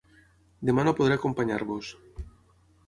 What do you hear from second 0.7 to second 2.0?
no podré acompanyar-vos.